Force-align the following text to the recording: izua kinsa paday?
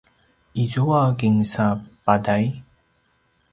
izua 0.63 1.01
kinsa 1.19 1.65
paday? 2.05 2.45